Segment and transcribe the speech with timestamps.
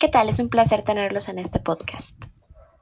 [0.00, 0.30] ¿Qué tal?
[0.30, 2.24] Es un placer tenerlos en este podcast.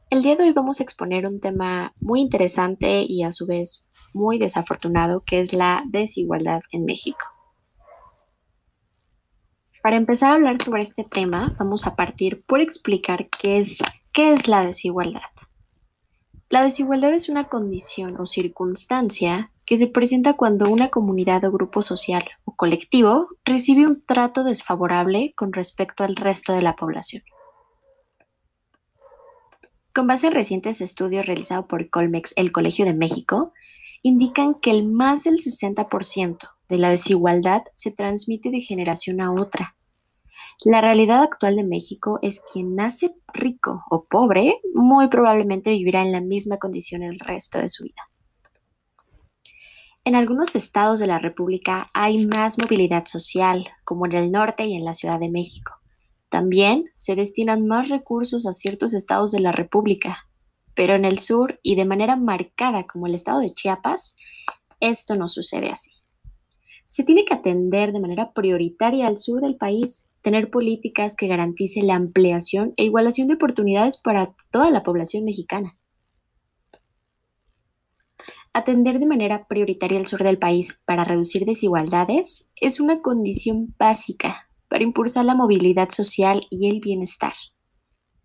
[0.08, 3.90] El día de hoy vamos a exponer un tema muy interesante y a su vez
[4.14, 7.26] muy desafortunado, que es la desigualdad en México.
[9.82, 13.78] Para empezar a hablar sobre este tema, vamos a partir por explicar qué es,
[14.12, 15.32] qué es la desigualdad.
[16.50, 21.82] La desigualdad es una condición o circunstancia que se presenta cuando una comunidad o grupo
[21.82, 22.22] social
[22.58, 27.22] colectivo recibe un trato desfavorable con respecto al resto de la población.
[29.94, 33.52] Con base en recientes estudios realizados por Colmex, el Colegio de México,
[34.02, 39.76] indican que el más del 60% de la desigualdad se transmite de generación a otra.
[40.64, 46.10] La realidad actual de México es quien nace rico o pobre, muy probablemente vivirá en
[46.10, 48.02] la misma condición el resto de su vida.
[50.08, 54.74] En algunos estados de la República hay más movilidad social, como en el norte y
[54.74, 55.74] en la Ciudad de México.
[56.30, 60.26] También se destinan más recursos a ciertos estados de la República,
[60.74, 64.16] pero en el sur y de manera marcada como el estado de Chiapas,
[64.80, 65.90] esto no sucede así.
[66.86, 71.86] Se tiene que atender de manera prioritaria al sur del país, tener políticas que garanticen
[71.86, 75.77] la ampliación e igualación de oportunidades para toda la población mexicana.
[78.58, 84.48] Atender de manera prioritaria el sur del país para reducir desigualdades es una condición básica
[84.66, 87.34] para impulsar la movilidad social y el bienestar.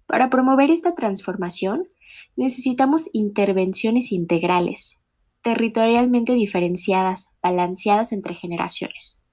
[0.08, 1.88] Para promover esta transformación,
[2.36, 4.98] necesitamos intervenciones integrales,
[5.44, 9.28] territorialmente diferenciadas, balanceadas entre generaciones,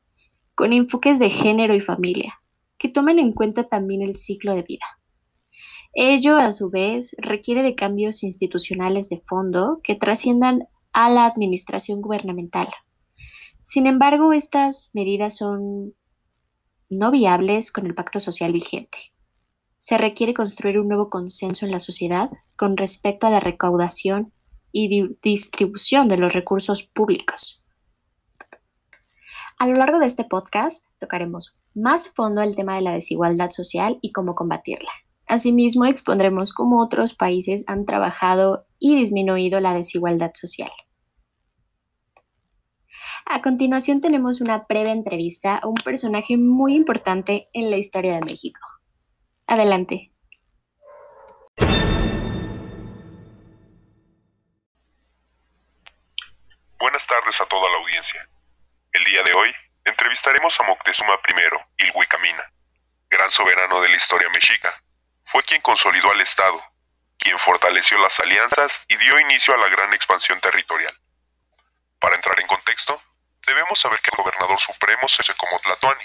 [0.55, 2.43] con enfoques de género y familia,
[2.77, 4.85] que tomen en cuenta también el ciclo de vida.
[5.95, 12.01] Ello, a su vez, requiere de cambios institucionales de fondo que trasciendan a la administración
[12.01, 12.69] gubernamental.
[13.63, 15.95] Sin embargo, estas medidas son
[16.91, 19.13] no viables con el pacto social vigente.
[19.77, 24.33] Se requiere construir un nuevo consenso en la sociedad con respecto a la recaudación
[24.73, 27.65] y distribución de los recursos públicos.
[29.59, 33.99] A lo largo de este podcast tocaremos más fondo el tema de la desigualdad social
[34.01, 34.91] y cómo combatirla.
[35.31, 40.73] Asimismo, expondremos cómo otros países han trabajado y disminuido la desigualdad social.
[43.27, 48.23] A continuación tenemos una breve entrevista a un personaje muy importante en la historia de
[48.23, 48.59] México.
[49.47, 50.13] Adelante.
[56.81, 58.29] Buenas tardes a toda la audiencia.
[58.91, 59.51] El día de hoy
[59.85, 62.53] entrevistaremos a Moctezuma I, Ilhuicamina,
[63.09, 64.75] gran soberano de la historia mexica.
[65.31, 66.61] Fue quien consolidó al Estado,
[67.17, 70.93] quien fortaleció las alianzas y dio inicio a la gran expansión territorial.
[72.01, 73.01] Para entrar en contexto,
[73.47, 76.05] debemos saber que el gobernador supremo se hace como Tlatoani,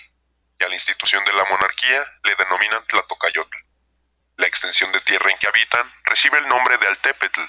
[0.60, 3.58] y a la institución de la monarquía le denominan Tlatocayotl.
[4.38, 7.42] La extensión de tierra en que habitan recibe el nombre de Altepetl,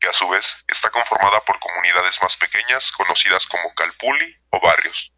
[0.00, 5.12] que a su vez está conformada por comunidades más pequeñas conocidas como Calpuli o barrios.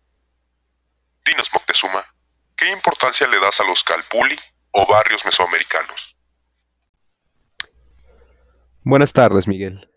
[1.25, 2.05] Dinos, Moctezuma,
[2.59, 4.39] ¿qué importancia le das a los Calpuli
[4.77, 6.17] o barrios mesoamericanos?
[8.83, 9.89] Buenas tardes, Miguel.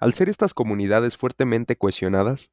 [0.00, 2.50] Al ser estas comunidades fuertemente cohesionadas,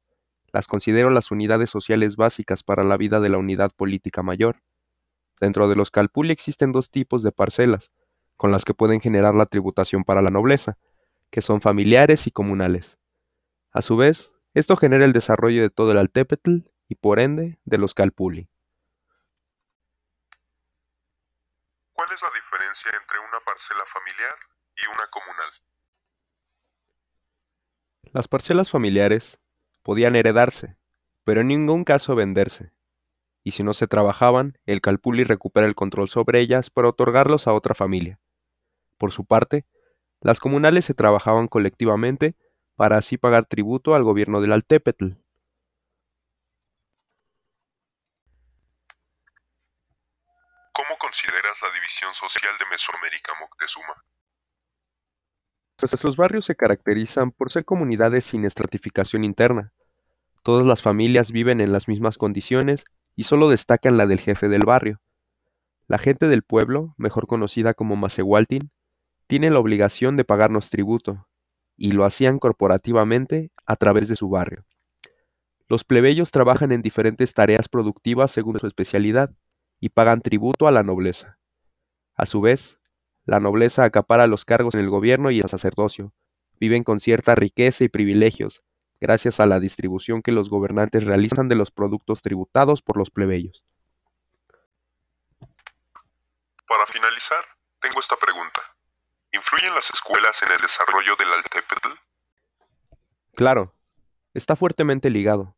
[0.52, 4.62] las considero las unidades sociales básicas para la vida de la unidad política mayor.
[5.40, 7.90] Dentro de los calpuli existen dos tipos de parcelas,
[8.36, 10.78] con las que pueden generar la tributación para la nobleza,
[11.30, 12.98] que son familiares y comunales.
[13.72, 16.58] A su vez, esto genera el desarrollo de todo el altepetl
[16.88, 18.48] y por ende de los calpuli.
[22.10, 24.34] ¿Cuál es la diferencia entre una parcela familiar
[24.74, 25.50] y una comunal?
[28.12, 29.38] Las parcelas familiares
[29.84, 30.76] podían heredarse,
[31.22, 32.72] pero en ningún caso venderse.
[33.44, 37.52] Y si no se trabajaban, el calpuli recupera el control sobre ellas para otorgarlos a
[37.52, 38.18] otra familia.
[38.98, 39.64] Por su parte,
[40.20, 42.34] las comunales se trabajaban colectivamente
[42.74, 45.12] para así pagar tributo al gobierno del Altepetl.
[50.72, 54.04] ¿Cómo consideras la división social de Mesoamérica Moctezuma?
[56.04, 59.72] Los barrios se caracterizan por ser comunidades sin estratificación interna.
[60.42, 62.84] Todas las familias viven en las mismas condiciones
[63.16, 65.00] y solo destacan la del jefe del barrio.
[65.88, 68.70] La gente del pueblo, mejor conocida como Macehualtin,
[69.26, 71.26] tiene la obligación de pagarnos tributo,
[71.76, 74.66] y lo hacían corporativamente a través de su barrio.
[75.66, 79.30] Los plebeyos trabajan en diferentes tareas productivas según su especialidad
[79.80, 81.38] y pagan tributo a la nobleza.
[82.14, 82.78] A su vez,
[83.24, 86.12] la nobleza acapara los cargos en el gobierno y el sacerdocio.
[86.58, 88.62] Viven con cierta riqueza y privilegios,
[89.00, 93.64] gracias a la distribución que los gobernantes realizan de los productos tributados por los plebeyos.
[96.68, 97.44] Para finalizar,
[97.80, 98.60] tengo esta pregunta.
[99.32, 101.88] ¿Influyen las escuelas en el desarrollo del Altepetl?
[103.34, 103.74] Claro,
[104.34, 105.56] está fuertemente ligado,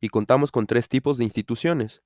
[0.00, 2.02] y contamos con tres tipos de instituciones.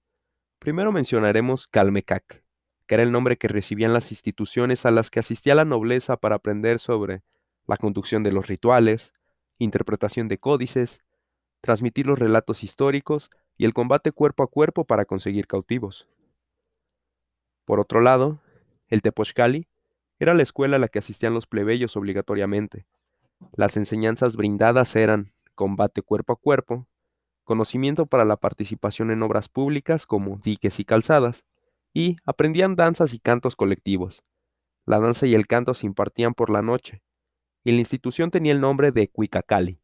[0.58, 2.42] Primero mencionaremos Calmecac,
[2.86, 6.36] que era el nombre que recibían las instituciones a las que asistía la nobleza para
[6.36, 7.22] aprender sobre
[7.66, 9.12] la conducción de los rituales,
[9.58, 11.00] interpretación de códices,
[11.60, 16.08] transmitir los relatos históricos y el combate cuerpo a cuerpo para conseguir cautivos.
[17.64, 18.40] Por otro lado,
[18.88, 19.68] el Tepochcali
[20.18, 22.86] era la escuela a la que asistían los plebeyos obligatoriamente.
[23.54, 26.86] Las enseñanzas brindadas eran combate cuerpo a cuerpo,
[27.48, 31.46] conocimiento para la participación en obras públicas como diques y calzadas,
[31.94, 34.22] y aprendían danzas y cantos colectivos.
[34.84, 37.02] La danza y el canto se impartían por la noche,
[37.64, 39.80] y la institución tenía el nombre de Cuicacali.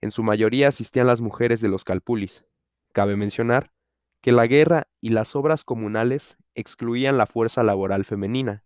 [0.00, 2.44] En su mayoría asistían las mujeres de los calpulis.
[2.92, 3.72] Cabe mencionar
[4.20, 8.64] que la guerra y las obras comunales excluían la fuerza laboral femenina.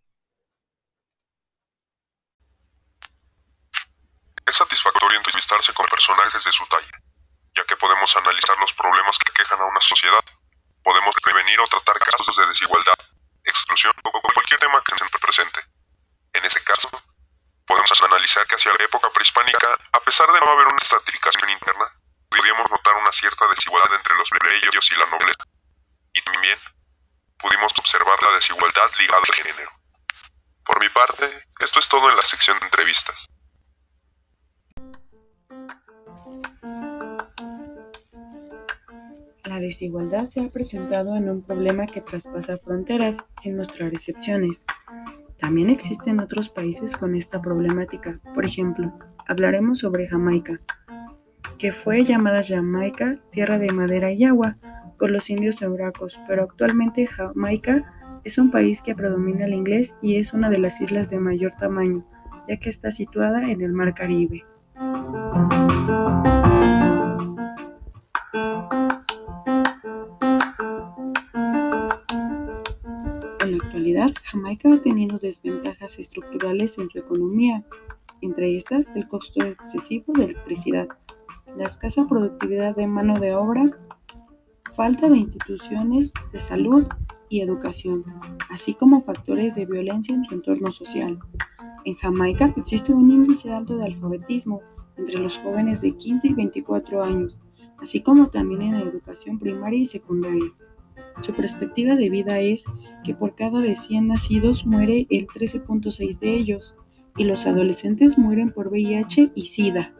[4.46, 7.02] Es satisfactorio entrevistarse con personajes de su talla,
[7.56, 10.24] ya que podemos analizar los problemas que quejan a una sociedad.
[10.84, 12.94] Podemos prevenir o tratar casos de desigualdad,
[13.44, 15.60] exclusión o cualquier tema que se presente.
[16.34, 16.90] En ese caso,
[17.66, 21.90] podemos analizar que hacia la época prehispánica, a pesar de no haber una estratificación interna,
[22.28, 25.44] podríamos notar una cierta desigualdad entre los plebeyos y la nobleza.
[26.12, 26.60] Y también
[27.38, 29.70] pudimos observar la desigualdad ligada al género.
[30.64, 33.28] Por mi parte, esto es todo en la sección de entrevistas.
[39.66, 44.64] Desigualdad se ha presentado en un problema que traspasa fronteras sin mostrar excepciones.
[45.38, 48.20] También existen otros países con esta problemática.
[48.34, 48.92] Por ejemplo,
[49.26, 50.60] hablaremos sobre Jamaica,
[51.58, 54.56] que fue llamada Jamaica, tierra de madera y agua,
[54.98, 60.16] por los indios euracos, pero actualmente Jamaica es un país que predomina el inglés y
[60.16, 62.04] es una de las islas de mayor tamaño,
[62.48, 64.44] ya que está situada en el Mar Caribe.
[73.46, 77.64] En la actualidad, Jamaica ha tenido desventajas estructurales en su economía,
[78.20, 80.88] entre estas el costo excesivo de electricidad,
[81.56, 83.70] la escasa productividad de mano de obra,
[84.74, 86.88] falta de instituciones de salud
[87.28, 88.04] y educación,
[88.50, 91.20] así como factores de violencia en su entorno social.
[91.84, 94.60] En Jamaica existe un índice alto de alfabetismo
[94.96, 97.38] entre los jóvenes de 15 y 24 años,
[97.78, 100.52] así como también en la educación primaria y secundaria.
[101.22, 102.64] Su perspectiva de vida es
[103.04, 106.76] que por cada de 100 nacidos muere el 13.6 de ellos,
[107.16, 109.92] y los adolescentes mueren por VIH y SIDA.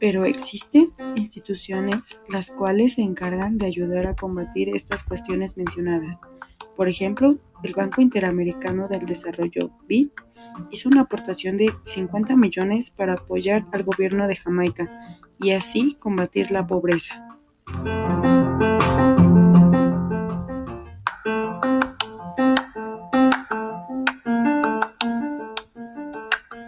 [0.00, 1.98] Pero existen instituciones
[2.28, 6.18] las cuales se encargan de ayudar a combatir estas cuestiones mencionadas.
[6.76, 10.08] Por ejemplo, el Banco Interamericano del Desarrollo, BID,
[10.70, 16.50] hizo una aportación de 50 millones para apoyar al gobierno de Jamaica y así combatir
[16.50, 17.24] la pobreza.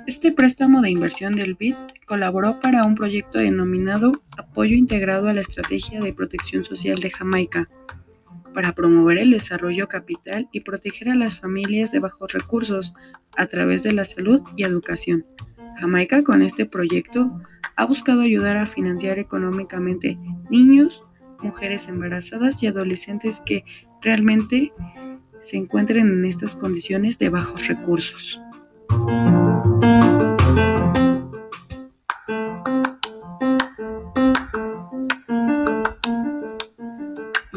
[0.07, 5.41] Este préstamo de inversión del BID colaboró para un proyecto denominado Apoyo Integrado a la
[5.41, 7.69] Estrategia de Protección Social de Jamaica,
[8.55, 12.93] para promover el desarrollo capital y proteger a las familias de bajos recursos
[13.37, 15.25] a través de la salud y educación.
[15.79, 17.31] Jamaica con este proyecto
[17.77, 20.19] ha buscado ayudar a financiar económicamente
[20.51, 21.03] niños,
[21.41, 23.65] mujeres embarazadas y adolescentes que
[24.03, 24.73] realmente
[25.49, 28.41] se encuentren en estas condiciones de bajos recursos.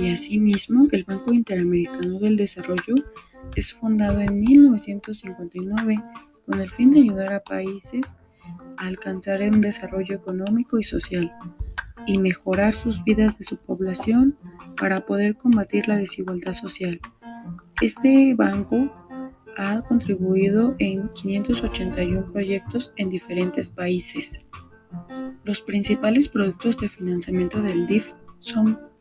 [0.03, 2.95] Y asimismo, el Banco Interamericano del Desarrollo
[3.55, 6.03] es fundado en 1959
[6.45, 8.01] con el fin de ayudar a países
[8.75, 11.31] a alcanzar un desarrollo económico y social
[12.05, 14.38] y mejorar sus vidas de su población
[14.77, 17.00] para poder combatir la desigualdad social.
[17.79, 18.91] Este banco
[19.57, 24.31] ha contribuido en 581 proyectos en diferentes países.
[25.45, 28.05] Los principales productos de financiamiento del DIF
[28.39, 28.91] son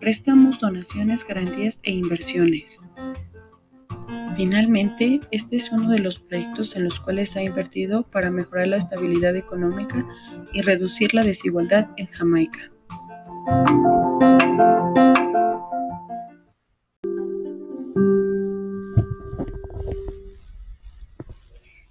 [0.00, 2.78] préstamos, donaciones, garantías e inversiones.
[4.36, 8.78] Finalmente, este es uno de los proyectos en los cuales ha invertido para mejorar la
[8.78, 10.06] estabilidad económica
[10.54, 12.70] y reducir la desigualdad en Jamaica.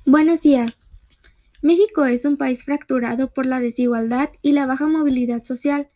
[0.05, 0.89] Buenos días.
[1.61, 5.89] México es un país fracturado por la desigualdad y la baja movilidad social,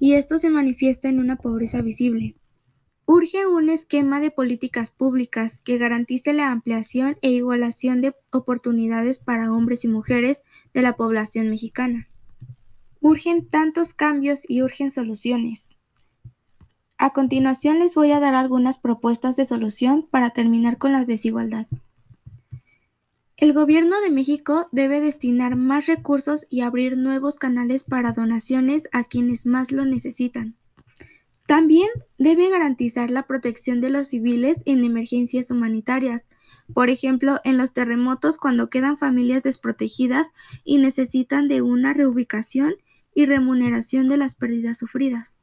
[0.00, 2.36] y esto se manifiesta en una pobreza visible.
[3.06, 9.50] Urge un esquema de políticas públicas que garantice la ampliación e igualación de oportunidades para
[9.50, 12.06] hombres y mujeres de la población mexicana.
[13.00, 15.78] Urgen tantos cambios y urgen soluciones.
[16.98, 21.66] A continuación les voy a dar algunas propuestas de solución para terminar con la desigualdad.
[23.38, 29.04] El Gobierno de México debe destinar más recursos y abrir nuevos canales para donaciones a
[29.04, 30.56] quienes más lo necesitan.
[31.46, 36.26] También debe garantizar la protección de los civiles en emergencias humanitarias,
[36.74, 40.26] por ejemplo, en los terremotos cuando quedan familias desprotegidas
[40.64, 42.74] y necesitan de una reubicación
[43.14, 45.36] y remuneración de las pérdidas sufridas.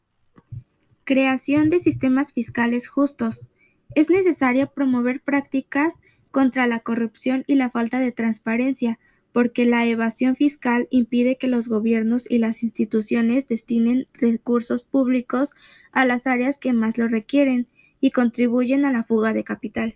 [1.05, 3.47] Creación de sistemas fiscales justos.
[3.95, 5.93] Es necesario promover prácticas
[6.35, 8.99] contra la corrupción y la falta de transparencia,
[9.31, 15.53] porque la evasión fiscal impide que los gobiernos y las instituciones destinen recursos públicos
[15.93, 17.69] a las áreas que más lo requieren
[18.01, 19.95] y contribuyen a la fuga de capital.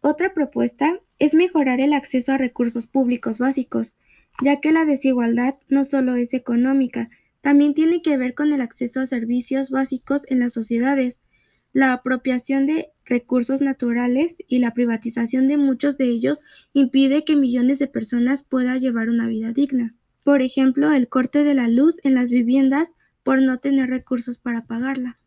[0.00, 3.98] Otra propuesta es mejorar el acceso a recursos públicos básicos,
[4.42, 7.10] ya que la desigualdad no solo es económica,
[7.42, 11.20] también tiene que ver con el acceso a servicios básicos en las sociedades,
[11.76, 16.42] la apropiación de recursos naturales y la privatización de muchos de ellos
[16.72, 19.94] impide que millones de personas puedan llevar una vida digna.
[20.22, 22.92] Por ejemplo, el corte de la luz en las viviendas
[23.22, 25.18] por no tener recursos para pagarla.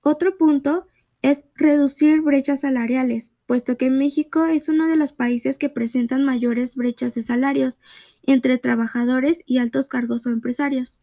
[0.00, 0.86] Otro punto
[1.20, 6.76] es reducir brechas salariales, puesto que México es uno de los países que presentan mayores
[6.76, 7.80] brechas de salarios
[8.22, 11.00] entre trabajadores y altos cargos o empresarios.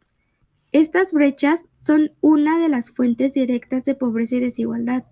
[0.71, 5.03] Estas brechas son una de las fuentes directas de pobreza y desigualdad.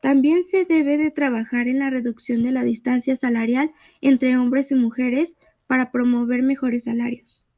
[0.00, 4.76] También se debe de trabajar en la reducción de la distancia salarial entre hombres y
[4.76, 5.34] mujeres
[5.66, 7.48] para promover mejores salarios.